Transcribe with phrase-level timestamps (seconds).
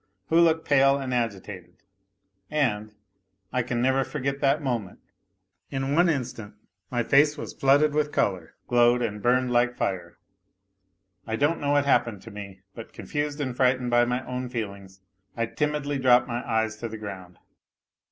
[0.29, 1.83] who looked pale and agitated,
[2.49, 2.95] and
[3.53, 4.97] I can never forget that moment
[5.69, 6.55] in one instant
[6.89, 10.17] my face was flooded with colour, glowed and burned like fire;
[11.27, 15.01] I don't know what happened to me, but confused and frightened by my own feelings
[15.37, 17.37] I timidly dropped my eyes to the ground.